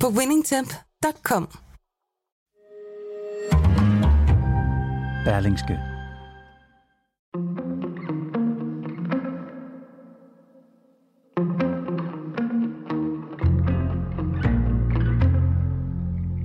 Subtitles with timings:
[0.00, 1.48] på winningtemp.com.
[5.24, 5.78] Berlingske.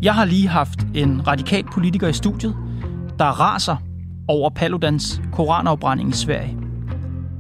[0.01, 2.55] Jeg har lige haft en radikal politiker i studiet,
[3.19, 3.77] der raser
[4.27, 6.57] over Paludans koranafbrænding i Sverige.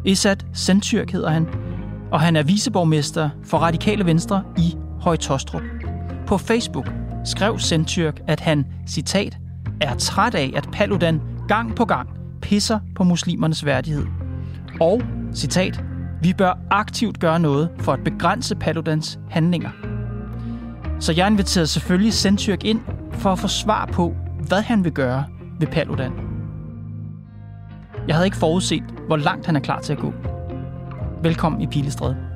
[0.05, 1.47] Esat Sentyrk hedder han,
[2.11, 5.80] og han er viceborgmester for Radikale Venstre i Højtostrup.
[6.31, 6.91] På Facebook
[7.25, 9.37] skrev Sendtyrk, at han, citat,
[9.81, 12.09] er træt af, at Paludan gang på gang
[12.41, 14.05] pisser på muslimernes værdighed.
[14.81, 15.01] Og,
[15.33, 15.83] citat,
[16.21, 19.69] vi bør aktivt gøre noget for at begrænse Paludans handlinger.
[20.99, 24.15] Så jeg inviterede selvfølgelig Sendtyrk ind for at få svar på,
[24.47, 25.25] hvad han vil gøre
[25.59, 26.11] ved Paludan.
[28.07, 30.13] Jeg havde ikke forudset, hvor langt han er klar til at gå.
[31.23, 32.17] Velkommen i Pilestræde.–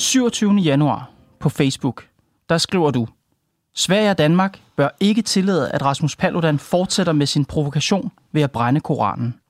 [0.00, 0.54] 27.
[0.54, 2.08] januar på Facebook,
[2.48, 3.06] der skriver du,
[3.74, 8.50] Sverige og Danmark bør ikke tillade, at Rasmus Paludan fortsætter med sin provokation ved at
[8.50, 9.40] brænde Koranen.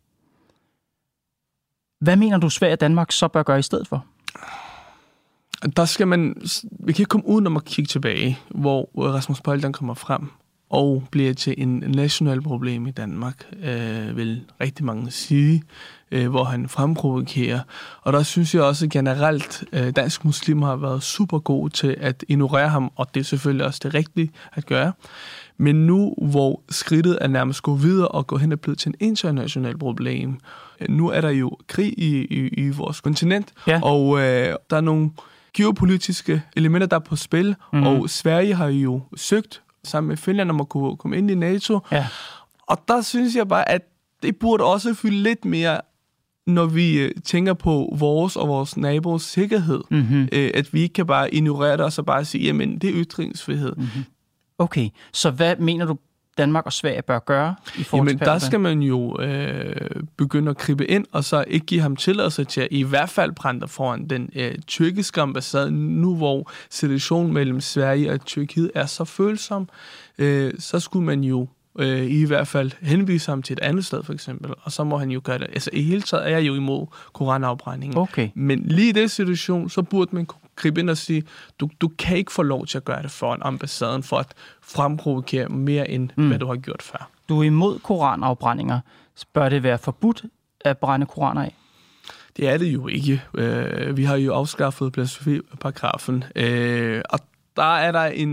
[2.00, 4.04] Hvad mener du, Sverige og Danmark så bør gøre i stedet for?
[5.76, 6.42] Der skal man...
[6.70, 10.30] Vi kan ikke komme uden om at kigge tilbage, hvor Rasmus Paludan kommer frem
[10.70, 15.62] og bliver til en national problem i Danmark, øh, vil rigtig mange sige,
[16.10, 17.60] øh, hvor han fremprovokerer.
[18.02, 22.24] Og der synes jeg også generelt, øh, dansk muslimer har været super gode til at
[22.28, 24.92] ignorere ham, og det er selvfølgelig også det rigtige at gøre.
[25.58, 28.94] Men nu, hvor skridtet er nærmest gå videre og gå hen og blive til en
[29.00, 30.38] international problem,
[30.80, 33.80] øh, nu er der jo krig i, i, i vores kontinent, ja.
[33.82, 35.10] og øh, der er nogle
[35.54, 37.86] geopolitiske elementer, der er på spil, mm.
[37.86, 41.78] og Sverige har jo søgt sammen med Finland om at kunne komme ind i NATO.
[41.92, 42.06] Ja.
[42.66, 43.82] Og der synes jeg bare, at
[44.22, 45.80] det burde også fylde lidt mere,
[46.46, 49.80] når vi øh, tænker på vores og vores nabos sikkerhed.
[49.90, 50.28] Mm-hmm.
[50.32, 53.72] At vi ikke kan bare ignorere det og så bare sige, jamen det er ytringsfrihed.
[53.76, 54.04] Mm-hmm.
[54.58, 55.96] Okay, så hvad mener du
[56.40, 59.76] Danmark og Sverige bør gøre i forhold Jamen, til der skal man jo øh,
[60.16, 63.32] begynde at kribe ind, og så ikke give ham tilladelse til at i hvert fald
[63.32, 69.04] brænde foran den øh, tyrkiske ambassade, nu hvor situationen mellem Sverige og Tyrkiet er så
[69.04, 69.68] følsom,
[70.18, 74.02] øh, så skulle man jo øh, i hvert fald henvise ham til et andet sted,
[74.02, 75.46] for eksempel, og så må han jo gøre det.
[75.52, 77.98] Altså, i hele taget er jeg jo imod koranafbrændingen.
[77.98, 78.28] Okay.
[78.34, 81.22] Men lige i den situation, så burde man kunne gribe ind og sige,
[81.60, 85.48] du, du kan ikke få lov til at gøre det foran ambassaden for at fremprovokere
[85.48, 86.28] mere end, mm.
[86.28, 87.10] hvad du har gjort før.
[87.28, 88.80] Du er imod koranafbrændinger.
[89.32, 90.24] Bør det være forbudt
[90.60, 91.54] at brænde koraner af?
[92.36, 93.22] Det er det jo ikke.
[93.34, 97.20] Øh, vi har jo afskaffet blasfemiparagrafen, øh, og
[97.56, 98.28] der er der en,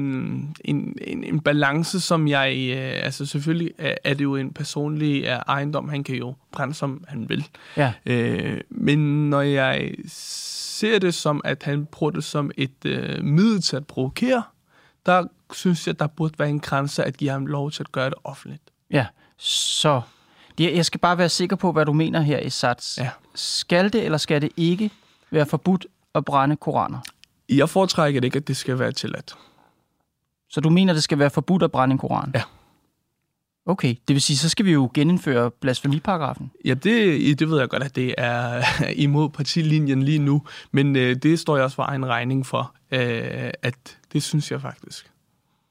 [0.66, 2.76] en, en, en balance, som jeg...
[2.78, 5.90] Øh, altså selvfølgelig er, er det jo en personlig øh, ejendom.
[5.90, 7.48] Han kan jo brænde, som han vil.
[7.78, 7.94] Ja.
[8.06, 9.92] Øh, men når jeg
[10.78, 14.44] ser det som, at han bruger det som et øh, middel til at provokere,
[15.06, 15.24] der
[15.54, 18.18] synes jeg, der burde være en grænse at give ham lov til at gøre det
[18.24, 18.64] offentligt.
[18.92, 19.06] Ja,
[19.38, 20.02] så
[20.60, 22.98] jeg skal bare være sikker på, hvad du mener her i Sats.
[22.98, 23.10] Ja.
[23.36, 24.92] Skal det eller skal det ikke
[25.32, 27.00] være forbudt at brænde koraner?
[27.50, 29.36] Jeg foretrækker ikke, at det skal være tilladt.
[30.50, 32.32] Så du mener, det skal være forbudt at brænde en koran?
[32.36, 32.42] Ja.
[33.68, 36.52] Okay, det vil sige, så skal vi jo genindføre blasfemiparagrafen.
[36.66, 38.64] Ja, det, det ved jeg godt, at det er
[39.06, 40.42] imod partilinjen lige nu,
[40.72, 44.62] men øh, det står jeg også for egen regning for, øh, at det synes jeg
[44.62, 45.12] faktisk.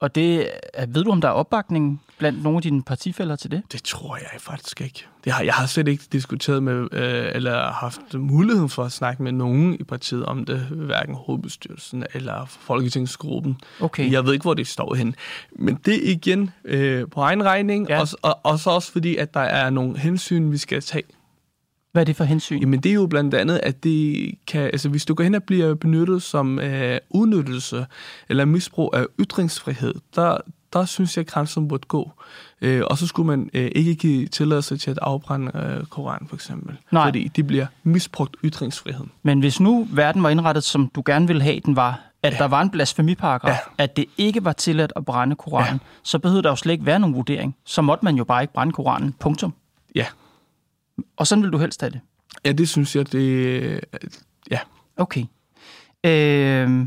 [0.00, 0.50] Og det,
[0.88, 3.62] ved du, om der er opbakning blandt nogle af dine partifælder til det?
[3.72, 5.06] Det tror jeg faktisk ikke.
[5.24, 9.22] Det har, jeg har slet ikke diskuteret med, øh, eller haft mulighed for at snakke
[9.22, 13.60] med nogen i partiet om det, hverken hovedbestyrelsen eller folketingsgruppen.
[13.80, 14.12] Okay.
[14.12, 15.14] Jeg ved ikke, hvor det står hen.
[15.52, 18.00] Men det igen øh, på egen regning, ja.
[18.00, 21.04] og, og, og så også fordi, at der er nogle hensyn, vi skal tage.
[21.96, 22.60] Hvad er det for hensyn?
[22.60, 25.42] Jamen det er jo blandt andet, at det kan, altså hvis du går hen og
[25.42, 27.86] bliver benyttet som øh, udnyttelse
[28.28, 30.36] eller misbrug af ytringsfrihed, der,
[30.72, 32.10] der synes jeg, at grænsen burde gå.
[32.60, 36.36] Øh, og så skulle man øh, ikke give tilladelse til at afbrænde øh, Koran, for
[36.36, 36.76] eksempel.
[36.92, 37.06] Nej.
[37.06, 39.04] Fordi det bliver misbrugt ytringsfrihed.
[39.22, 42.38] Men hvis nu verden var indrettet, som du gerne ville have, den var, at ja.
[42.38, 43.84] der var en blasfemiparagraf, ja.
[43.84, 45.88] at det ikke var tilladt at brænde Koranen, ja.
[46.02, 47.56] så behøvede der jo slet ikke være nogen vurdering.
[47.64, 49.14] Så måtte man jo bare ikke brænde Koranen.
[49.20, 49.54] Punktum.
[49.94, 50.06] Ja.
[51.16, 52.00] Og sådan vil du helst have det?
[52.44, 53.80] Ja, det synes jeg, det...
[54.50, 54.58] Ja.
[54.96, 55.24] Okay.
[56.04, 56.86] Øh,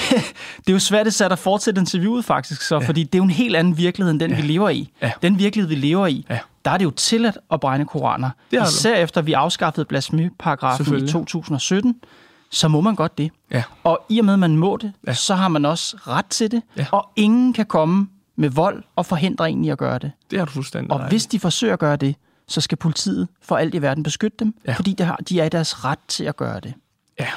[0.58, 2.88] det er jo svært at sætte at fortsætte interviewet faktisk, så, ja.
[2.88, 4.36] fordi det er jo en helt anden virkelighed, end den, ja.
[4.36, 4.92] vi lever i.
[5.02, 5.12] Ja.
[5.22, 6.38] Den virkelighed, vi lever i, ja.
[6.64, 8.30] der er det jo tilladt at brænde koraner.
[8.50, 9.00] Det Især du.
[9.00, 11.94] efter vi afskaffede blasfemiparagrafen i 2017,
[12.50, 13.30] så må man godt det.
[13.50, 13.62] Ja.
[13.84, 15.14] Og i og med, at man må det, ja.
[15.14, 16.86] så har man også ret til det, ja.
[16.92, 20.12] og ingen kan komme med vold og forhindre en i at gøre det.
[20.30, 22.14] Det har du fuldstændig Og hvis de forsøger at gøre det,
[22.50, 24.72] så skal politiet for alt i verden beskytte dem, ja.
[24.72, 26.74] fordi de, har, de er i deres ret til at gøre det.
[27.20, 27.28] Ja.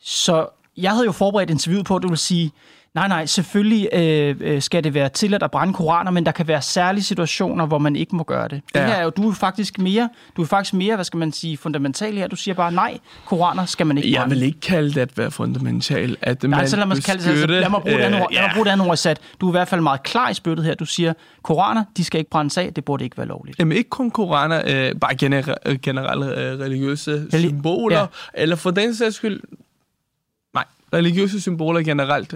[0.00, 2.52] Så jeg havde jo forberedt interviewet på, at du vil sige,
[2.94, 6.48] nej, nej, selvfølgelig øh, øh, skal det være tilladt at brænde koraner, men der kan
[6.48, 8.60] være særlige situationer, hvor man ikke må gøre det.
[8.74, 8.80] Ja.
[8.80, 11.32] Det her er jo, du er faktisk mere, du er faktisk mere, hvad skal man
[11.32, 12.26] sige, fundamental her.
[12.26, 14.20] Du siger bare, nej, koraner skal man ikke brænde.
[14.20, 16.16] Jeg vil ikke kalde det at være fundamental.
[16.20, 18.20] At nej, man så lad mig, kalde det, altså, lad mig bruge øh, det andet
[18.20, 18.28] ord.
[18.32, 18.36] Ja.
[18.40, 19.20] Lad mig bruge det andet ord sat.
[19.40, 20.74] Du er i hvert fald meget klar i spyttet her.
[20.74, 21.12] Du siger,
[21.42, 23.58] koraner, de skal ikke brændes af, det burde ikke være lovligt.
[23.58, 28.06] Jamen ikke kun koraner, øh, bare generelle generelle øh, religiøse Reli- symboler, ja.
[28.34, 29.40] eller for den sags skyld,
[30.94, 32.34] religiøse symboler generelt.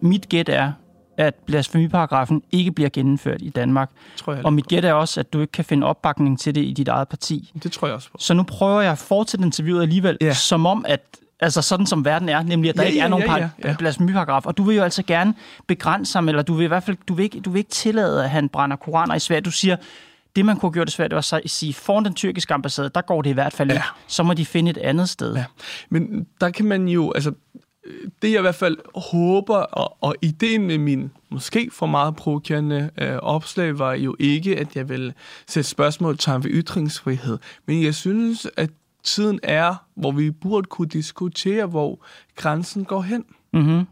[0.00, 0.72] Mit gæt er,
[1.16, 3.90] at blasfemiparagrafen ikke bliver gennemført i Danmark.
[4.16, 6.60] Tror jeg og mit gæt er også, at du ikke kan finde opbakning til det
[6.60, 7.52] i dit eget parti.
[7.62, 8.16] Det tror jeg også på.
[8.20, 10.34] Så nu prøver jeg at fortsætte interviewet alligevel, ja.
[10.34, 11.00] som om, at
[11.40, 13.48] Altså sådan som verden er, nemlig at der ja, ikke er ja, nogen ja, ja,
[13.64, 13.76] ja.
[13.78, 14.46] blasfemiparagraf.
[14.46, 15.34] Og du vil jo altså gerne
[15.66, 18.24] begrænse ham, eller du vil i hvert fald du vil ikke, du vil ikke tillade,
[18.24, 19.40] at han brænder koraner i Sverige.
[19.40, 19.76] Du siger,
[20.36, 22.90] det man kunne have gjort det svært, det var at sige, foran den tyrkiske ambassade,
[22.94, 23.82] der går det i hvert fald ja.
[24.06, 25.34] Så må de finde et andet sted.
[25.34, 25.44] Ja.
[25.90, 27.32] Men der kan man jo, altså
[28.22, 32.90] det jeg i hvert fald håber, og, og ideen med min måske for meget provokerende
[32.98, 35.12] øh, opslag, var jo ikke, at jeg vil
[35.46, 37.38] sætte spørgsmål til ved ytringsfrihed.
[37.66, 38.70] Men jeg synes, at
[39.04, 42.04] tiden er, hvor vi burde kunne diskutere, hvor
[42.36, 43.24] grænsen går hen.
[43.52, 43.86] Mm-hmm.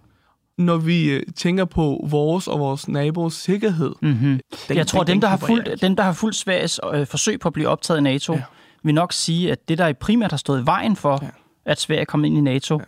[0.58, 3.92] Når vi øh, tænker på vores og vores nabos sikkerhed.
[4.02, 4.40] Mm-hmm.
[4.68, 7.40] Den, jeg tror, den, dem, der har fulgt, dem, der har fulgt Sveriges øh, forsøg
[7.40, 8.42] på at blive optaget i NATO, ja.
[8.82, 11.28] vil nok sige, at det, der primært har stået i vejen for, ja.
[11.64, 12.84] at Sverige kom ind i NATO, ja.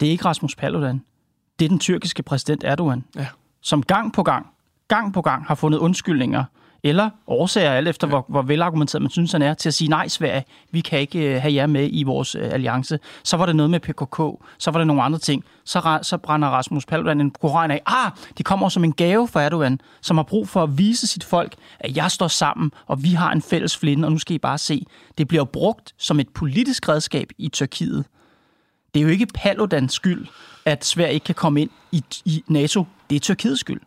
[0.00, 1.04] Det er ikke Rasmus Paludan.
[1.58, 3.26] Det er den tyrkiske præsident Erdogan, ja.
[3.60, 4.46] som gang på gang,
[4.88, 6.44] gang på gang har fundet undskyldninger
[6.82, 8.10] eller årsager, alt efter ja.
[8.10, 11.34] hvor, hvor velargumenteret man synes, han er, til at sige, nej Sverige, vi kan ikke
[11.34, 12.98] uh, have jer med i vores uh, alliance.
[13.22, 15.44] Så var det noget med PKK, så var det nogle andre ting.
[15.64, 17.82] Så, så brænder Rasmus Paludan en koran af.
[17.86, 21.24] Ah, de kommer som en gave for Erdogan, som har brug for at vise sit
[21.24, 24.38] folk, at jeg står sammen, og vi har en fælles flinde, og nu skal I
[24.38, 24.86] bare se.
[25.18, 28.04] Det bliver brugt som et politisk redskab i Tyrkiet.
[28.94, 30.26] Det er jo ikke Paludans skyld,
[30.64, 32.84] at Sverige ikke kan komme ind i, i NATO.
[33.10, 33.80] Det er Tyrkiets skyld.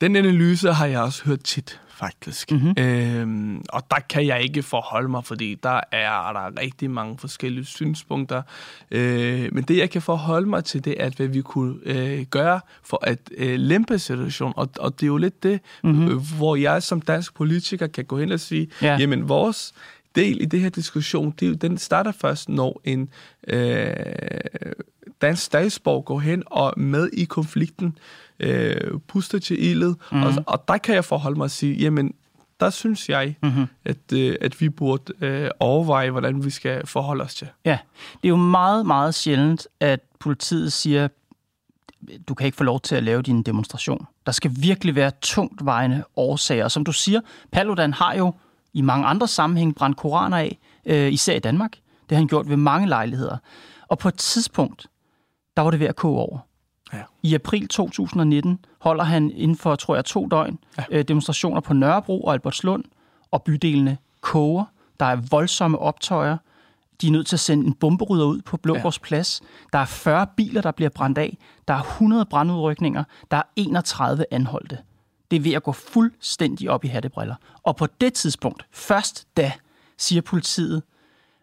[0.00, 2.52] Den analyse har jeg også hørt tit, faktisk.
[2.52, 2.74] Mm-hmm.
[2.78, 7.64] Øhm, og der kan jeg ikke forholde mig, fordi der er der rigtig mange forskellige
[7.64, 8.42] synspunkter.
[8.90, 12.22] Øh, men det, jeg kan forholde mig til, det er, at hvad vi kunne øh,
[12.22, 14.54] gøre for at øh, lempe situationen.
[14.56, 16.08] Og, og det er jo lidt det, mm-hmm.
[16.08, 18.96] øh, hvor jeg som dansk politiker kan gå hen og sige, ja.
[18.96, 19.72] jamen vores
[20.14, 23.08] del i det her diskussion, det, den starter først, når en
[23.48, 23.92] øh,
[25.22, 27.98] dansk statsborger går hen og med i konflikten
[28.40, 29.96] øh, puster til ildet.
[30.12, 30.22] Mm.
[30.22, 32.14] Og, og der kan jeg forholde mig og sige, jamen,
[32.60, 33.66] der synes jeg, mm-hmm.
[33.84, 37.48] at, øh, at vi burde øh, overveje, hvordan vi skal forholde os til.
[37.64, 37.78] Ja,
[38.12, 41.08] det er jo meget, meget sjældent, at politiet siger,
[42.28, 44.06] du kan ikke få lov til at lave din demonstration.
[44.26, 46.68] Der skal virkelig være tungt vejende årsager.
[46.68, 47.20] Som du siger,
[47.52, 48.32] Paludan har jo
[48.72, 51.72] i mange andre sammenhænge brændt koraner af, øh, især i Danmark.
[52.08, 53.36] Det har han gjort ved mange lejligheder.
[53.88, 54.86] Og på et tidspunkt,
[55.56, 56.38] der var det ved at koge over.
[56.92, 57.02] Ja.
[57.22, 60.84] I april 2019 holder han inden for, tror jeg, to døgn ja.
[60.90, 62.84] øh, demonstrationer på Nørrebro og Albertslund,
[63.30, 64.64] og bydelene koger.
[65.00, 66.36] Der er voldsomme optøjer.
[67.00, 69.02] De er nødt til at sende en bomberydder ud på Blågårds ja.
[69.02, 69.40] Plads.
[69.72, 71.38] Der er 40 biler, der bliver brændt af.
[71.68, 73.04] Der er 100 brandudrykninger.
[73.30, 74.78] Der er 31 anholdte.
[75.30, 77.34] Det er ved at gå fuldstændig op i hattebriller.
[77.62, 79.52] Og på det tidspunkt, først da,
[79.98, 80.82] siger politiet,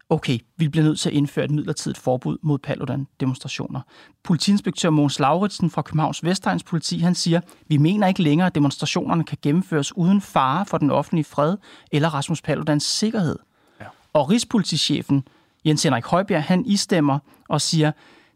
[0.09, 3.81] okay, vi bliver nødt til at indføre et midlertidigt forbud mod Paludan-demonstrationer.
[4.23, 9.23] Politiinspektør Måns Lauritsen fra Københavns Vestegns politi, han siger, vi mener ikke længere, at demonstrationerne
[9.23, 11.57] kan gennemføres uden fare for den offentlige fred
[11.91, 13.39] eller Rasmus Paludans sikkerhed.
[13.79, 13.85] Ja.
[14.13, 15.23] Og Rigspolitichefen
[15.65, 17.91] Jens Henrik Højbjerg, han istemmer og siger,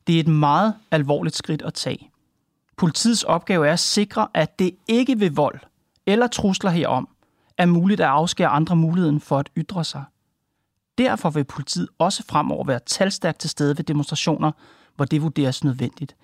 [0.08, 2.11] det er et meget alvorligt skridt at tage.
[2.78, 5.60] Politiets opgave er at sikre, at det ikke ved vold
[6.06, 7.10] eller trusler herom
[7.58, 10.04] er muligt at afskære andre muligheden for at ytre sig.
[10.98, 14.52] Derfor vil politiet også fremover være talstærkt til stede ved demonstrationer,
[14.96, 16.16] hvor det vurderes nødvendigt.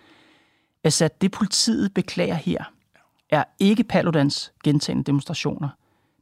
[0.84, 2.64] Altså, det politiet beklager her,
[3.30, 5.70] er ikke Paludans gentagende demonstrationer.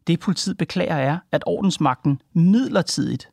[0.08, 3.29] Det politiet beklager er, at ordensmagten midlertidigt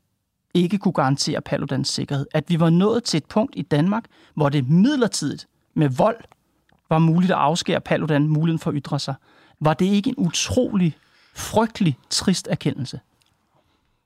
[0.54, 2.26] ikke kunne garantere Paludans sikkerhed.
[2.34, 6.24] At vi var nået til et punkt i Danmark, hvor det midlertidigt med vold
[6.92, 9.14] var muligt at afskære Paludan muligheden for at ytre sig.
[9.60, 10.96] Var det ikke en utrolig,
[11.34, 13.00] frygtelig, trist erkendelse?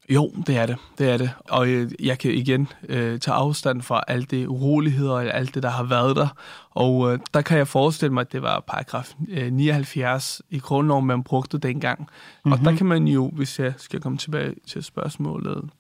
[0.09, 0.77] Jo, det er det.
[0.99, 1.31] Det er det.
[1.51, 5.63] Og øh, jeg kan igen øh, tage afstand fra alt det uroligheder og alt det,
[5.63, 6.29] der har været der.
[6.71, 11.07] Og øh, der kan jeg forestille mig, at det var paragraf øh, 79 i grundloven,
[11.07, 12.01] man brugte dengang.
[12.01, 12.53] Mm-hmm.
[12.53, 12.77] Og der mhm.
[12.77, 15.71] kan man jo, hvis jeg skal komme tilbage til spørgsmålet,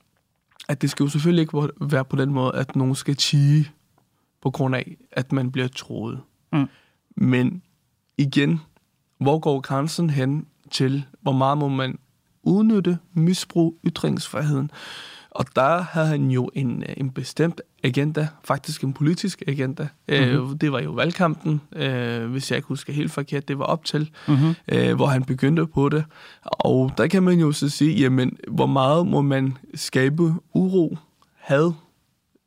[0.69, 3.71] at det skal jo selvfølgelig ikke være på den måde, at nogen skal tige
[4.43, 6.21] på grund af, at man bliver troet.
[6.53, 6.69] Mm.
[7.26, 7.62] Men
[8.18, 8.61] igen,
[9.18, 11.99] hvor går grænsen hen til, hvor meget må man
[12.42, 14.71] udnytte, misbrug ytringsfriheden.
[15.30, 19.88] Og der havde han jo en, en bestemt agenda, faktisk en politisk agenda.
[20.09, 20.59] Mm-hmm.
[20.59, 24.11] det var jo valgkampen, øh, hvis jeg ikke husker helt forkert, det var op til,
[24.28, 24.97] mm-hmm.
[24.97, 26.04] hvor han begyndte på det.
[26.42, 30.99] Og der kan man jo så sige, jamen, hvor meget må man skabe uro,
[31.35, 31.73] had,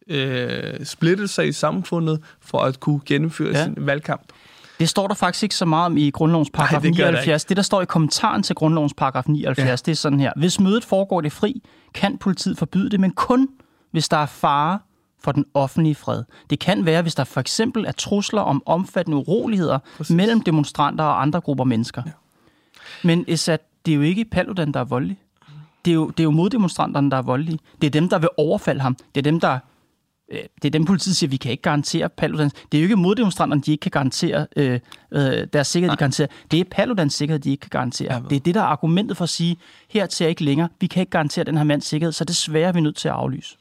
[0.07, 3.63] øh, splitte sig i samfundet, for at kunne gennemføre ja.
[3.63, 4.31] sin valgkamp.
[4.79, 7.45] Det står der faktisk ikke så meget om i grundlovens paragraf Nej, det 79.
[7.45, 9.75] Det, der står i kommentaren til grundlovens paragraf 79, ja.
[9.75, 10.31] det er sådan her.
[10.35, 13.47] Hvis mødet foregår det fri, kan politiet forbyde det, men kun
[13.91, 14.79] hvis der er fare
[15.23, 16.23] for den offentlige fred.
[16.49, 20.15] Det kan være, hvis der for eksempel er trusler om omfattende uroligheder Præcis.
[20.15, 22.03] mellem demonstranter og andre grupper mennesker.
[22.05, 22.11] Ja.
[23.03, 25.17] Men Esat, det er jo ikke Paludan, der er voldelig.
[25.85, 27.59] Det er, jo, det er jo moddemonstranterne, der er voldelige.
[27.81, 28.95] Det er dem, der vil overfalde ham.
[29.15, 29.59] Det er dem, der
[30.31, 32.53] det er dem, politiet siger, at vi kan ikke garantere Paludans.
[32.71, 34.79] Det er jo ikke moddemonstranterne, de ikke kan garantere øh,
[35.11, 36.27] øh, deres sikkerhed, de garanterer.
[36.51, 38.23] Det er Paludans sikkerhed, de ikke kan garantere.
[38.29, 39.57] Det er det, der er argumentet for at sige,
[39.89, 42.71] her til ikke længere, vi kan ikke garantere den her mands sikkerhed, så desværre er
[42.71, 43.57] vi nødt til at aflyse.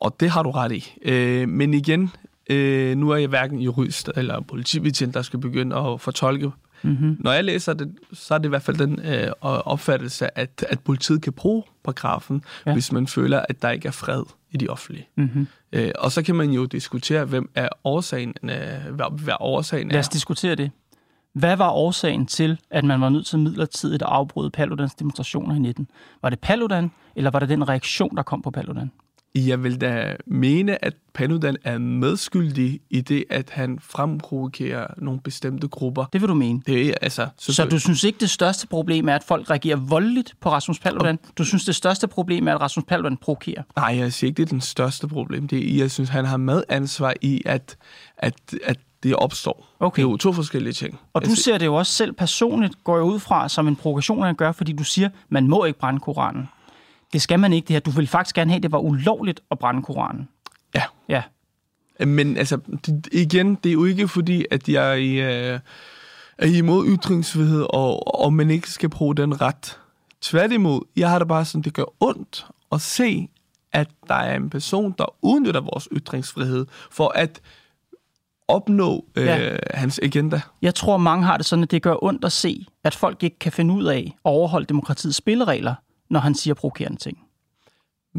[0.00, 0.94] Og det har du ret i.
[1.02, 2.10] Øh, men igen,
[2.50, 6.50] øh, nu er jeg hverken jurist eller politibetjent, der skal begynde at fortolke
[6.82, 7.16] Mm-hmm.
[7.20, 10.80] Når jeg læser det, så er det i hvert fald den øh, opfattelse, at, at
[10.80, 12.72] politiet kan bruge paragrafen, ja.
[12.72, 15.08] hvis man føler, at der ikke er fred i de offentlige.
[15.16, 15.46] Mm-hmm.
[15.72, 18.50] Øh, og så kan man jo diskutere, hvem er årsagen, øh,
[18.94, 19.92] hvad, hvad årsagen er.
[19.92, 20.70] Lad os diskutere det.
[21.32, 25.58] Hvad var årsagen til, at man var nødt til midlertidigt at afbryde Paludans demonstrationer i
[25.58, 25.88] 19?
[26.22, 28.90] Var det Paludan, eller var det den reaktion, der kom på Paludan?
[29.36, 35.68] Jeg vil da mene, at Paludan er medskyldig i det, at han fremprovokerer nogle bestemte
[35.68, 36.04] grupper.
[36.12, 36.62] Det vil du mene?
[36.66, 40.34] Det er, altså, så du synes ikke, det største problem er, at folk reagerer voldeligt
[40.40, 41.18] på Rasmus Paludan?
[41.38, 43.62] Du synes, det største problem er, at Rasmus Paludan provokerer?
[43.76, 45.48] Nej, jeg siger ikke, det er den største problem.
[45.48, 47.76] Det er, jeg synes, han har medansvar i, at,
[48.18, 49.68] at, at det opstår.
[49.80, 50.02] Okay.
[50.02, 50.98] Det er jo to forskellige ting.
[51.12, 54.22] Og du ser det jo også selv personligt, går jeg ud fra, som en provokation,
[54.22, 56.48] han gør, fordi du siger, man må ikke brænde Koranen
[57.12, 57.80] det skal man ikke det her.
[57.80, 60.28] Du vil faktisk gerne have, at det var ulovligt at brænde Koranen.
[60.74, 60.82] Ja.
[61.08, 61.22] Ja.
[62.04, 65.60] Men altså, det, igen, det er jo ikke fordi, at jeg øh,
[66.38, 69.78] er imod ytringsfrihed, og, og man ikke skal bruge den ret.
[70.20, 73.28] Tværtimod, jeg har det bare sådan, det gør ondt at se,
[73.72, 77.40] at der er en person, der udnytter vores ytringsfrihed for at
[78.48, 79.56] opnå øh, ja.
[79.74, 80.40] hans agenda.
[80.62, 83.38] Jeg tror, mange har det sådan, at det gør ondt at se, at folk ikke
[83.38, 85.74] kan finde ud af at overholde demokratiets spilleregler,
[86.10, 87.18] når han siger provokerende ting?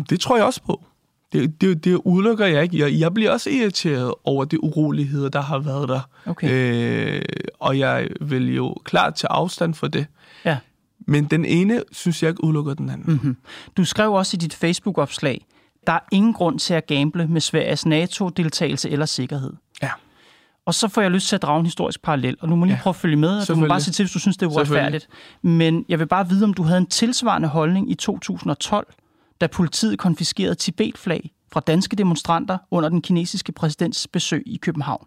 [0.10, 0.86] Det tror jeg også på.
[1.34, 2.80] Det, det, det udelukker jeg ikke.
[2.80, 6.10] Jeg, jeg bliver også irriteret over de uroligheder, der har været der.
[6.26, 6.50] Okay.
[6.52, 7.22] Øh,
[7.60, 10.06] og jeg vil jo klart tage afstand for det.
[10.46, 10.58] Ja.
[11.00, 13.14] Men den ene synes jeg ikke udelukker den anden.
[13.14, 13.38] Mm-hmm.
[13.78, 15.46] Du skrev også i dit Facebook-opslag,
[15.88, 19.54] der er ingen grund til at gamble med Sveriges NATO-deltagelse eller sikkerhed.
[20.68, 22.68] Og så får jeg lyst til at drage en historisk parallel, og nu må jeg
[22.68, 24.38] lige ja, prøve at følge med, og du må bare sige til, hvis du synes,
[24.38, 25.08] det er uretfærdigt.
[25.42, 28.88] Men jeg vil bare vide, om du havde en tilsvarende holdning i 2012,
[29.42, 35.06] da politiet konfiskerede Tibet-flag fra danske demonstranter under den kinesiske præsidents besøg i København.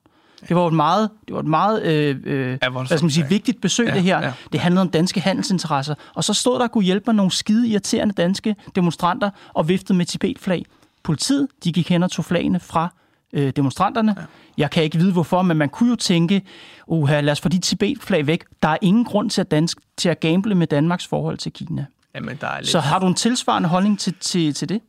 [0.49, 3.29] Det var et meget, det var et meget øh, øh, ja, hvad skal man sige,
[3.29, 4.21] vigtigt besøg, ja, det her.
[4.21, 4.33] Ja.
[4.53, 5.95] Det handlede om danske handelsinteresser.
[6.15, 9.99] Og så stod der at kunne hjælpe mig nogle skide irriterende danske demonstranter og viftede
[9.99, 10.65] med Tibet-flag.
[11.03, 12.89] Politiet, de gik hen og tog flagene fra
[13.33, 14.15] øh, demonstranterne.
[14.19, 14.25] Ja.
[14.59, 16.43] Jeg kan ikke vide hvorfor, men man kunne jo tænke,
[16.87, 18.45] uha, lad os få de Tibet-flag væk.
[18.63, 21.87] Der er ingen grund til at, dansk, til at gamble med Danmarks forhold til Kina.
[22.15, 22.69] Jamen, der er lidt...
[22.69, 24.81] Så har du en tilsvarende holdning til, til, til det?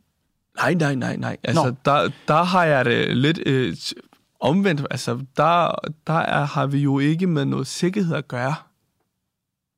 [0.57, 1.38] Nej, nej, nej, nej.
[1.43, 3.75] Altså, der, der har jeg det lidt øh,
[4.39, 4.88] omvendt.
[4.91, 5.75] Altså, der,
[6.07, 8.55] der er, har vi jo ikke med noget sikkerhed at gøre.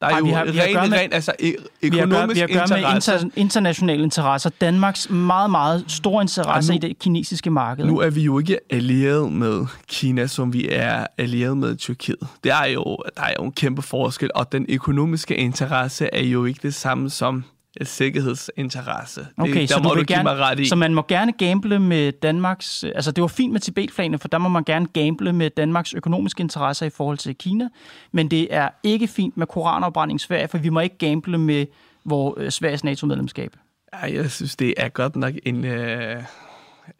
[0.03, 2.39] Der er Ej, jo vi har, vi har ren, med, ren, altså e- økonomisk vi
[2.39, 4.49] har, vi har med inter, internationale interesser.
[4.61, 7.85] Danmarks meget, meget store interesse nu, i det kinesiske marked.
[7.85, 12.27] Nu er vi jo ikke allieret med Kina, som vi er allieret med Tyrkiet.
[12.43, 12.83] Det er jo,
[13.15, 17.09] der er jo en kæmpe forskel, og den økonomiske interesse er jo ikke det samme
[17.09, 17.43] som
[17.81, 19.27] sikkerhedsinteresse.
[19.37, 20.65] Okay, det, så, der må du give gerne, mig ret i.
[20.65, 22.83] så man må gerne gamble med Danmarks...
[22.83, 26.41] Altså, det var fint med Tibetflagene, for der må man gerne gamble med Danmarks økonomiske
[26.41, 27.69] interesser i forhold til Kina,
[28.11, 31.65] men det er ikke fint med koranafbrænding i Sverige, for vi må ikke gamble med
[32.03, 33.55] hvor, øh, Sveriges NATO-medlemskab.
[33.93, 35.65] Ja, jeg synes, det er godt nok en...
[35.65, 36.23] Øh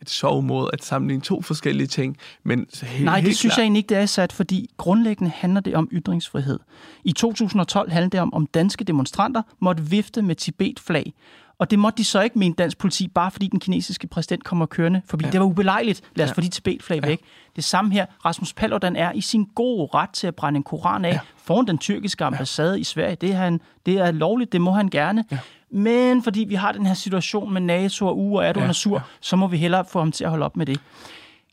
[0.02, 2.18] et sjov måde at sammenligne to forskellige ting.
[2.44, 3.62] Men helt, Nej, det helt synes klar.
[3.62, 6.60] jeg egentlig ikke, det er sat, fordi grundlæggende handler det om ytringsfrihed.
[7.04, 11.14] I 2012 handlede det om, om danske demonstranter måtte vifte med Tibet-flag.
[11.58, 14.66] Og det måtte de så ikke mene dansk politi, bare fordi den kinesiske præsident kommer
[14.66, 15.26] kørende forbi.
[15.26, 15.32] Ja.
[15.32, 16.02] Det var ubelejligt.
[16.16, 16.34] Lad os ja.
[16.34, 17.08] få de Tibet-flag ja.
[17.08, 17.22] væk.
[17.56, 18.06] Det samme her.
[18.26, 21.20] Rasmus Paludan er i sin gode ret til at brænde en koran af ja.
[21.38, 22.80] foran den tyrkiske ambassade ja.
[22.80, 23.16] i Sverige.
[23.16, 25.24] Det er, han, det er lovligt, det må han gerne.
[25.32, 25.38] Ja.
[25.72, 28.74] Men fordi vi har den her situation med NATO og EU, og Erdogan ja, er
[28.74, 29.02] sur, ja.
[29.22, 30.80] så må vi hellere få ham til at holde op med det.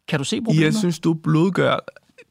[0.08, 0.64] Kan du se problemet?
[0.64, 1.76] Jeg synes, du blodgør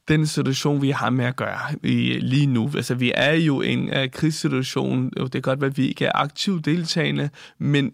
[0.09, 2.71] den situation, vi har med at gøre i, lige nu.
[2.75, 5.09] Altså, vi er jo i en uh, krigssituation.
[5.09, 7.91] Det kan godt være, at vi ikke er aktivt deltagende, men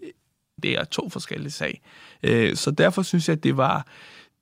[0.62, 1.80] det er to forskellige sag.
[2.28, 3.86] Uh, så derfor synes jeg, at det var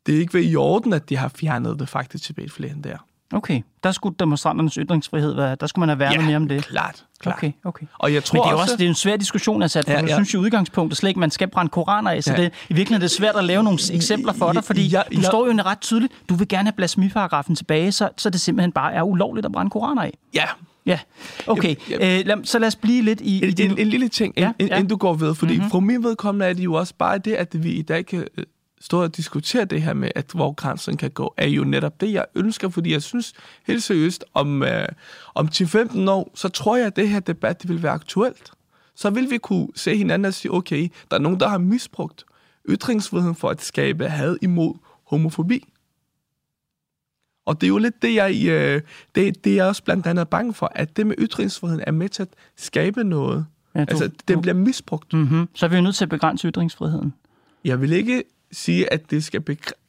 [0.06, 2.96] det er ikke ved i orden, at de har fjernet det faktisk tilbage flere der.
[3.32, 6.64] Okay, der skulle demonstranternes ytringsfrihed være, der skulle man have værnet ja, mere om det.
[6.64, 7.38] klart, klart.
[7.38, 7.86] Okay, okay.
[7.98, 9.90] Og jeg tror Men det er også, også det er en svær diskussion at sætte,
[9.90, 10.14] for ja, ja.
[10.14, 12.42] synes jo udgangspunktet slet ikke, man skal brænde koraner af, så ja.
[12.42, 15.16] det, i virkeligheden er det svært at lave nogle eksempler for dig, fordi ja, ja,
[15.16, 18.72] du står jo ret tydeligt, du vil gerne have blasfemiparagrafen tilbage, så, så det simpelthen
[18.72, 20.12] bare er ulovligt at brænde koraner af.
[20.34, 20.44] Ja,
[20.86, 20.98] Ja,
[21.46, 21.76] okay.
[21.90, 23.44] Jamen, jamen, øh, lad, så lad os blive lidt i...
[23.44, 24.74] En, i en, en lille ting, ja, inden, ja.
[24.74, 25.70] inden du går ved, fordi mm-hmm.
[25.70, 28.26] for min vedkommende er det jo også bare det, at vi i dag kan
[28.84, 32.12] stå og diskutere det her med, at hvor grænsen kan gå, er jo netop det,
[32.12, 33.32] jeg ønsker, fordi jeg synes
[33.66, 34.88] helt seriøst, om, øh,
[35.34, 38.52] om 10-15 år, så tror jeg, at det her debat det vil være aktuelt.
[38.94, 42.24] Så vil vi kunne se hinanden og sige, okay, der er nogen, der har misbrugt
[42.68, 44.74] ytringsfriheden for at skabe had imod
[45.06, 45.68] homofobi.
[47.46, 48.82] Og det er jo lidt det, jeg, øh,
[49.14, 52.08] det, det er jeg også blandt andet bange for, at det med ytringsfriheden er med
[52.08, 53.46] til at skabe noget.
[53.74, 55.12] Ja, du, altså, det du, bliver misbrugt.
[55.12, 55.48] Mm-hmm.
[55.54, 57.14] Så er vi jo nødt til at begrænse ytringsfriheden.
[57.64, 58.24] Jeg vil ikke
[58.54, 59.84] sige, at det skal begræ-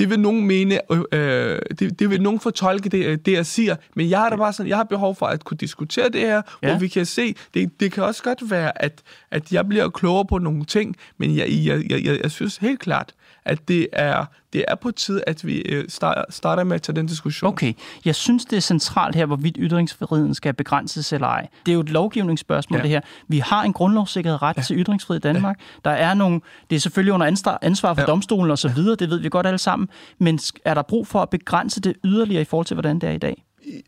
[0.00, 0.80] det vil nogen mene,
[1.14, 4.52] øh, det, det vil nogen fortolke det, det, jeg siger, men jeg har da bare
[4.52, 6.68] sådan, jeg har behov for at kunne diskutere det her, ja.
[6.68, 10.24] hvor vi kan se, det, det kan også godt være, at, at jeg bliver klogere
[10.24, 13.14] på nogle ting, men jeg, jeg, jeg, jeg, jeg synes helt klart,
[13.44, 17.06] at det er, det er på tid, at vi øh, starter, med at tage den
[17.06, 17.48] diskussion.
[17.48, 17.72] Okay,
[18.04, 21.48] jeg synes, det er centralt her, hvorvidt ytringsfriheden skal begrænses eller ej.
[21.66, 22.82] Det er jo et lovgivningsspørgsmål, ja.
[22.82, 23.00] det her.
[23.28, 24.62] Vi har en grundlovssikret ret ja.
[24.62, 25.60] til ytringsfrihed i Danmark.
[25.60, 25.90] Ja.
[25.90, 27.26] Der er nogle, det er selvfølgelig under
[27.62, 28.06] ansvar for ja.
[28.06, 31.22] domstolen og så videre, det ved vi godt alle sammen, men er der brug for
[31.22, 33.44] at begrænse det yderligere i forhold til, hvordan det er i dag?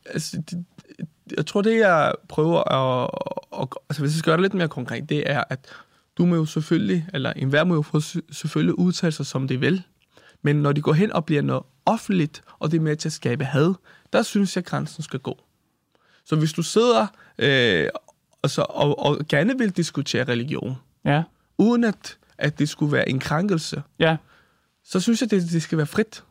[0.06, 0.64] Altså, det,
[1.36, 3.10] jeg tror, det jeg prøver at,
[3.60, 5.66] at, altså hvis jeg skal gøre det lidt mere konkret, det er, at
[6.18, 8.00] du må jo selvfølgelig, eller enhver må jo få
[8.32, 9.82] selvfølgelig udtale sig, som det vil.
[10.42, 13.12] Men når de går hen og bliver noget offentligt, og det er med til at
[13.12, 13.74] skabe had,
[14.12, 15.38] der synes jeg, at grænsen skal gå.
[16.24, 17.06] Så hvis du sidder
[17.38, 17.88] øh,
[18.42, 21.22] altså, og, og gerne vil diskutere religion, ja.
[21.58, 24.16] uden at, at det skulle være en krænkelse, ja.
[24.84, 26.24] så synes jeg, det, det skal være frit.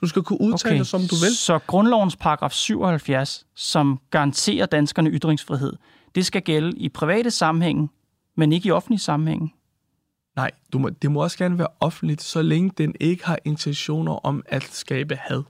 [0.00, 0.78] Du skal kunne udtale okay.
[0.78, 1.36] dig, som du vil.
[1.36, 5.72] Så grundlovens paragraf 77, som garanterer danskerne ytringsfrihed,
[6.14, 7.90] det skal gælde i private sammenhæng,
[8.36, 9.54] men ikke i offentlig sammenhæng.
[10.36, 14.26] Nej, du må, det må også gerne være offentligt, så længe den ikke har intentioner
[14.26, 15.42] om at skabe had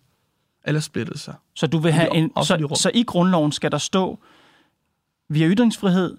[0.64, 1.32] eller splittelse.
[1.54, 4.18] Så du vil have en, så, så i grundloven skal der stå,
[5.28, 6.16] vi har ytringsfrihed,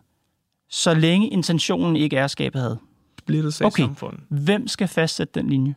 [0.69, 2.75] så længe intentionen ikke er at skabe had.
[3.19, 3.83] Splittelse okay.
[3.83, 4.21] i samfundet.
[4.29, 5.75] Hvem skal fastsætte den linje?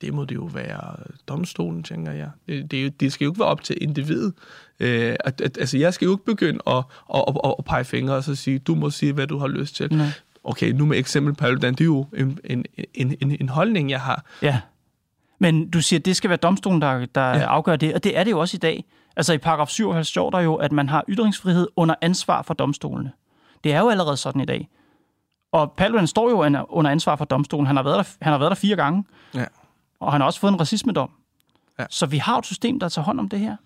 [0.00, 0.96] Det må det jo være
[1.28, 2.30] domstolen, tænker jeg.
[2.48, 4.34] Det, det, det skal jo ikke være op til individet.
[4.80, 8.14] Øh, at, at, altså, jeg skal jo ikke begynde at, at, at, at pege fingre
[8.14, 9.94] og så sige, du må sige, hvad du har lyst til.
[9.94, 10.06] Nej.
[10.48, 13.90] Okay, nu med eksempel på Paludan, det er jo en, en, en, en, en holdning,
[13.90, 14.24] jeg har.
[14.42, 14.60] Ja,
[15.38, 17.38] men du siger, at det skal være domstolen, der, der ja.
[17.38, 18.84] afgør det, og det er det jo også i dag.
[19.16, 23.12] Altså i paragraf 57 står der jo, at man har ytringsfrihed under ansvar for domstolene.
[23.64, 24.68] Det er jo allerede sådan i dag.
[25.52, 27.66] Og Paludan står jo under ansvar for domstolen.
[27.66, 29.04] Han har været der, han har været der fire gange.
[29.34, 29.44] Ja.
[30.00, 31.10] Og han har også fået en racismedom.
[31.78, 31.84] Ja.
[31.90, 33.56] Så vi har et system, der tager hånd om det her.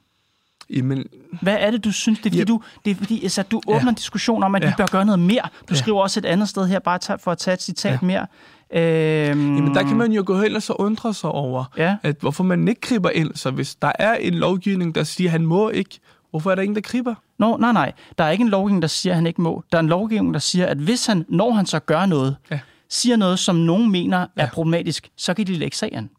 [0.77, 1.05] Jamen,
[1.43, 2.19] Hvad er det, du synes?
[2.19, 2.45] Det er fordi, ja.
[2.45, 3.89] du, det er fordi altså, du åbner ja.
[3.89, 4.69] en diskussion om, at ja.
[4.69, 5.43] vi bør gøre noget mere.
[5.69, 5.75] Du ja.
[5.75, 8.07] skriver også et andet sted her, bare for at tage et citat ja.
[8.07, 8.27] mere.
[8.75, 9.57] Øhm...
[9.57, 11.97] Jamen, der kan man jo gå hen og så undre sig over, ja.
[12.03, 13.35] at hvorfor man ikke griber ind.
[13.35, 16.63] Så hvis der er en lovgivning, der siger, at han må ikke, hvorfor er der
[16.63, 17.15] ingen, der griber?
[17.39, 17.93] Nå, nej, nej.
[18.19, 19.65] Der er ikke en lovgivning, der siger, at han ikke må.
[19.73, 22.61] Der er en lovgivning, der siger, at hvis han, når han så gør noget, ja.
[22.89, 24.49] siger noget, som nogen mener er ja.
[24.53, 26.11] problematisk, så kan de lægge sagen.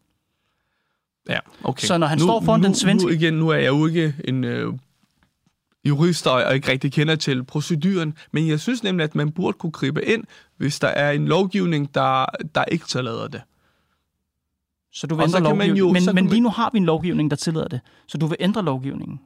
[1.28, 1.86] Ja, okay.
[1.86, 3.06] Så når han nu, står foran nu, den svenske...
[3.06, 4.72] Nu, igen, nu er jeg jo ikke en øh,
[5.84, 9.72] jurist, og ikke rigtig kender til proceduren, men jeg synes nemlig, at man burde kunne
[9.72, 10.24] gribe ind,
[10.56, 13.42] hvis der er en lovgivning, der, der ikke tillader det.
[14.92, 15.92] Så du vil ændre lovgivningen.
[15.92, 17.80] Men, men lige nu har vi en lovgivning, der tillader det.
[18.06, 19.20] Så du vil ændre lovgivningen.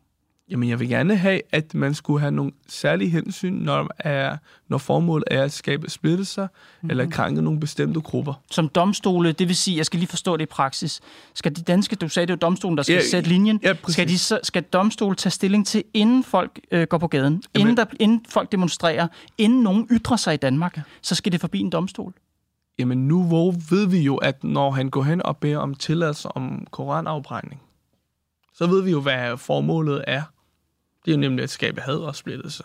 [0.51, 4.37] Jamen, jeg vil gerne have, at man skulle have nogle særlige hensyn, når, er,
[4.69, 6.91] når formålet er at skabe splittelser mm-hmm.
[6.91, 8.35] eller krænke nogle bestemte grupper.
[8.51, 11.01] Som domstole, det vil sige, jeg skal lige forstå det i praksis,
[11.35, 13.75] skal de danske, du sagde, det er jo domstolen, der skal ja, sætte linjen, ja,
[13.89, 17.77] skal, de, skal domstole tage stilling til, inden folk øh, går på gaden, Jamen, inden,
[17.77, 19.09] der, inden folk demonstrerer,
[19.39, 22.13] inden nogen ytrer sig i Danmark, så skal det forbi en domstol?
[22.79, 26.29] Jamen nu hvor ved vi jo, at når han går hen og beder om tilladelse
[26.29, 27.61] om koranafbrænding,
[28.55, 30.23] så ved vi jo, hvad formålet er.
[31.09, 32.65] Det er jo nemlig at skabe had og splittelse.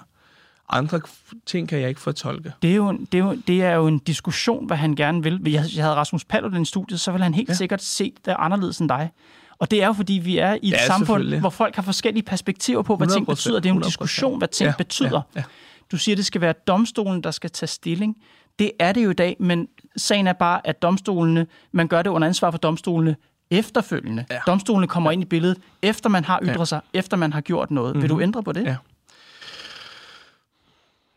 [0.70, 1.02] Andre
[1.46, 2.54] ting kan jeg ikke fortolke.
[2.62, 5.38] Det er jo, det er jo, det er jo en diskussion, hvad han gerne vil.
[5.38, 7.54] Hvis jeg havde Rasmus Paludan i studiet, så ville han helt ja.
[7.54, 9.12] sikkert se det anderledes end dig.
[9.58, 12.24] Og det er jo, fordi vi er i et ja, samfund, hvor folk har forskellige
[12.24, 13.60] perspektiver på, hvad ting betyder.
[13.60, 15.22] Det er jo en diskussion, hvad ting ja, betyder.
[15.36, 15.44] Ja, ja.
[15.92, 18.16] Du siger, det skal være domstolen, der skal tage stilling.
[18.60, 22.10] Det er det jo i dag, men sagen er bare, at domstolene, man gør det
[22.10, 23.16] under ansvar for domstolene
[23.54, 24.26] efterfølgende.
[24.32, 24.40] Ja.
[24.48, 25.14] Domstolene kommer ja.
[25.14, 26.66] ind i billedet, efter man har ytret ja.
[26.66, 27.90] sig, efter man har gjort noget.
[27.90, 28.02] Mm-hmm.
[28.02, 28.24] Vil du mhm.
[28.24, 28.64] ændre på det?
[28.64, 28.76] Ja.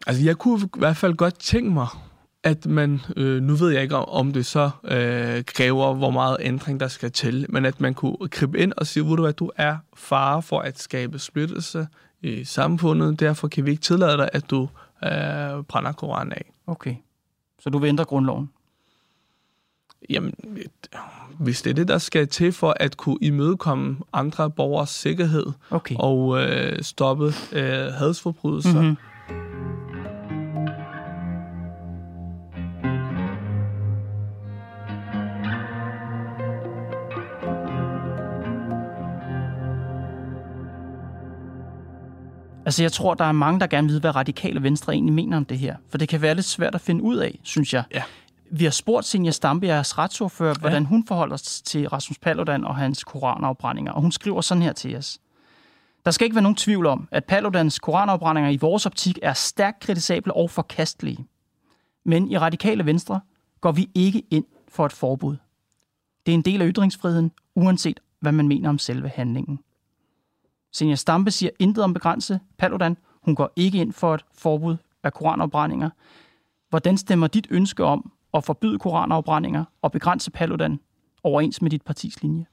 [0.07, 1.87] Altså, jeg kunne i hvert fald godt tænke mig,
[2.43, 6.81] at man, øh, nu ved jeg ikke, om det så øh, kræver, hvor meget ændring
[6.81, 9.51] der skal til, men at man kunne gribe ind og sige, hvor du hvad, du
[9.57, 11.87] er fare for at skabe splittelse
[12.23, 14.69] i samfundet, derfor kan vi ikke tillade dig, at du
[15.05, 16.53] øh, brænder Koranen af.
[16.67, 16.95] Okay.
[17.59, 18.51] Så du vil ændre grundloven?
[20.11, 20.35] Jamen,
[21.39, 25.95] hvis det er det, der skal til for at kunne imødekomme andre borgers sikkerhed okay.
[25.99, 28.81] og øh, stoppe øh, hadsforbrydelser.
[28.81, 28.97] Mm-hmm.
[42.67, 45.37] Altså, jeg tror, der er mange, der gerne vil vide, hvad radikale venstre egentlig mener
[45.37, 45.77] om det her.
[45.91, 47.83] For det kan være lidt svært at finde ud af, synes jeg.
[47.95, 48.03] Ja.
[48.51, 50.61] Vi har spurgt Senja Stampe, jeres retsordfører, ja.
[50.61, 53.93] hvordan hun forholder sig til Rasmus Paludan og hans koranafbrændinger.
[53.93, 55.21] Og hun skriver sådan her til os.
[56.05, 59.81] Der skal ikke være nogen tvivl om, at Paludans koranafbrændinger i vores optik er stærkt
[59.81, 61.27] kritisable og forkastelige.
[62.05, 63.21] Men i radikale venstre
[63.61, 65.37] går vi ikke ind for et forbud.
[66.27, 69.59] Det er en del af ytringsfriheden, uanset hvad man mener om selve handlingen.
[70.73, 72.97] Senja Stampe siger intet om begrænse Paludan.
[73.23, 75.91] Hun går ikke ind for et forbud af koranafbrændinger.
[76.71, 80.81] Hvordan stemmer dit ønske om at forbyde koranafbrændinger og begrænse Paludan
[81.23, 82.47] overens med dit partis linje?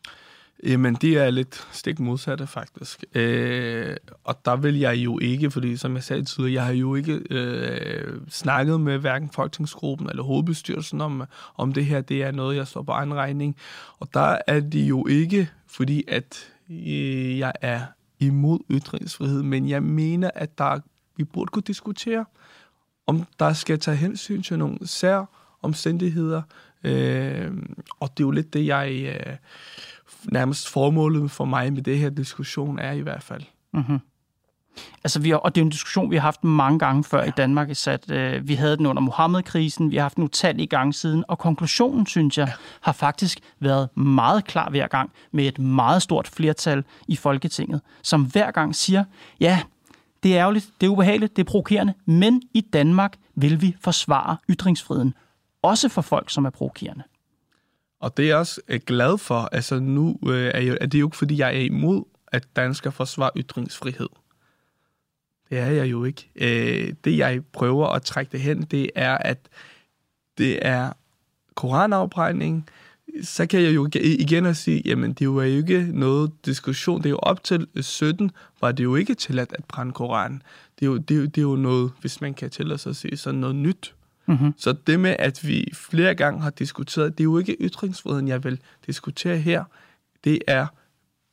[0.65, 3.03] Jamen, det er lidt stik modsatte, faktisk.
[3.13, 6.95] Øh, og der vil jeg jo ikke, fordi som jeg sagde tidligere, jeg har jo
[6.95, 11.23] ikke øh, snakket med hverken folketingsgruppen eller hovedbestyrelsen om,
[11.57, 12.01] om det her.
[12.01, 13.55] Det er noget, jeg står på egen regning.
[13.99, 17.81] Og der er det jo ikke, fordi at øh, jeg er
[18.19, 20.79] imod ytringsfrihed, men jeg mener, at der,
[21.17, 22.25] vi burde kunne diskutere,
[23.07, 26.41] om der skal tage hensyn til nogle sær omstændigheder.
[26.83, 27.51] Øh,
[27.99, 29.35] og det er jo lidt det, jeg øh,
[30.31, 33.43] nærmest formålet for mig med det her diskussion er i hvert fald.
[33.73, 33.99] Mm-hmm.
[35.03, 37.27] Altså, vi har, og det er en diskussion, vi har haft mange gange før ja.
[37.27, 37.69] i Danmark.
[37.73, 41.39] Sat, øh, vi havde den under Mohammed-krisen, vi har haft den utallige gange siden, og
[41.39, 42.53] konklusionen, synes jeg, ja.
[42.81, 48.25] har faktisk været meget klar hver gang med et meget stort flertal i Folketinget, som
[48.25, 49.03] hver gang siger,
[49.39, 49.59] ja,
[50.23, 54.37] det er ærgerligt, det er ubehageligt, det er provokerende, men i Danmark vil vi forsvare
[54.49, 55.13] ytringsfriheden,
[55.63, 57.03] også for folk, som er provokerende.
[57.99, 59.49] Og det er jeg også øh, glad for.
[59.51, 62.91] Altså nu øh, er, jeg, er det jo ikke, fordi jeg er imod, at danskere
[62.91, 64.09] forsvarer ytringsfrihed.
[65.49, 66.29] Det er jeg jo ikke.
[66.35, 69.37] Øh, det, jeg prøver at trække det hen, det er, at
[70.37, 70.93] det er
[71.55, 72.69] koranafbrænding.
[73.21, 76.97] Så kan jeg jo igen at sige, jamen det var jo ikke noget diskussion.
[76.97, 80.43] Det er jo op til 17, var det jo ikke tilladt at brænde koranen.
[80.79, 82.95] Det er jo, det er, det er jo noget, hvis man kan tillade sig at
[82.95, 83.93] sige, sådan noget nyt.
[84.27, 84.53] Mm-hmm.
[84.57, 88.43] Så det med, at vi flere gange har diskuteret, det er jo ikke ytringsfriheden, jeg
[88.43, 89.63] vil diskutere her.
[90.23, 90.67] Det er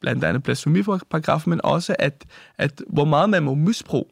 [0.01, 2.25] blandt andet blasfemiparagrafen, men også, at,
[2.59, 4.05] at hvor meget man må misbruge.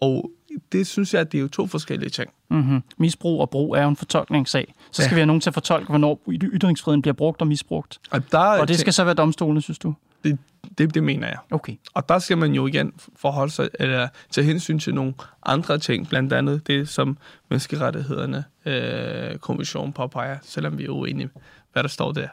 [0.00, 0.30] Og
[0.72, 2.30] det synes jeg, at det er jo to forskellige ting.
[2.50, 2.82] Mm-hmm.
[2.98, 4.74] Misbrug og brug er jo en fortolkningssag.
[4.90, 5.14] Så skal ja.
[5.14, 7.98] vi have nogen til at fortolke, hvornår ytringsfriheden bliver brugt og misbrugt.
[8.10, 9.94] Og, der og det skal så være domstolen, synes du?
[10.26, 10.38] Det,
[10.78, 11.38] det, det mener jeg.
[11.50, 11.74] Okay.
[11.94, 15.14] Og der skal man jo igen forholde sig, eller tage hensyn til nogle
[15.46, 17.18] andre ting, blandt andet det, som
[17.50, 21.30] menneskerettighederne øh, kommission påpeger, selvom vi er uenige,
[21.72, 22.28] hvad der står der.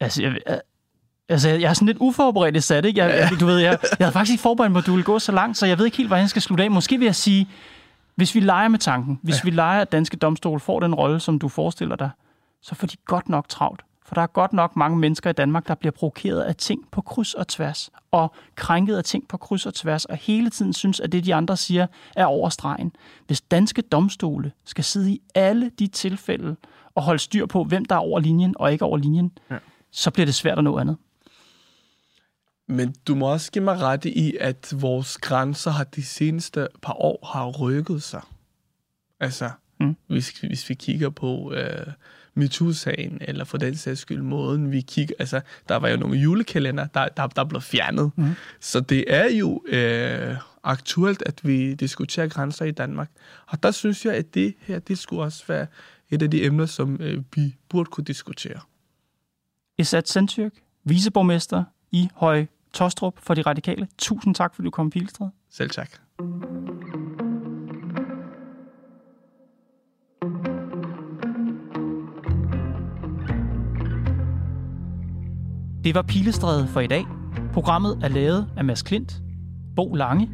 [0.00, 0.60] Altså, jeg,
[1.28, 3.04] Altså, jeg er sådan lidt uforberedt i sat, ikke?
[3.04, 3.36] Jeg, ja.
[3.40, 5.58] du ved, jeg, jeg havde faktisk ikke forberedt mig, at du ville gå så langt,
[5.58, 6.70] så jeg ved ikke helt, hvordan jeg skal slutte af.
[6.70, 7.48] Måske vil jeg sige,
[8.14, 9.40] hvis vi leger med tanken, hvis ja.
[9.44, 12.10] vi leger, at danske domstol får den rolle, som du forestiller dig,
[12.62, 13.80] så får de godt nok travlt.
[14.10, 17.00] For der er godt nok mange mennesker i Danmark, der bliver provokeret af ting på
[17.00, 21.00] kryds og tværs, og krænket af ting på kryds og tværs, og hele tiden synes,
[21.00, 22.92] at det, de andre siger, er overstregen.
[23.26, 26.56] Hvis danske domstole skal sidde i alle de tilfælde
[26.94, 29.58] og holde styr på, hvem der er over linjen og ikke over linjen, ja.
[29.90, 30.96] så bliver det svært at nå andet.
[32.66, 36.94] Men du må også give mig ret i, at vores grænser har de seneste par
[36.94, 38.22] år har rykket sig.
[39.20, 39.96] Altså, mm.
[40.06, 41.86] hvis, hvis vi kigger på øh,
[42.34, 45.14] MeToo-sagen, eller for den sags skyld måden, vi kigger...
[45.18, 48.10] Altså, der var jo nogle julekalender, der, der, der blev fjernet.
[48.16, 48.32] Mm.
[48.60, 53.10] Så det er jo øh, aktuelt, at vi diskuterer grænser i Danmark.
[53.46, 55.66] Og der synes jeg, at det her, det skulle også være
[56.10, 58.60] et af de emner, som øh, vi burde kunne diskutere.
[59.78, 60.52] Esat Sentyrk,
[60.84, 63.88] viceborgmester i Høje Tostrup for De Radikale.
[63.98, 65.28] Tusind tak, fordi du kom, Pilestred.
[65.50, 65.90] Selv tak.
[75.84, 77.06] Det var Pilestræde for i dag.
[77.52, 79.22] Programmet er lavet af Mads Klint,
[79.76, 80.30] Bo Lange,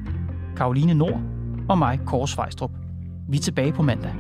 [0.57, 1.21] Karoline Nord
[1.69, 2.71] og mig, Kåre Svejstrup.
[3.29, 4.15] Vi er tilbage på mandag.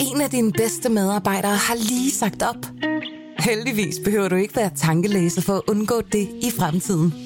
[0.00, 2.66] En af dine bedste medarbejdere har lige sagt op.
[3.38, 7.25] Heldigvis behøver du ikke være tankelæser for at undgå det i fremtiden.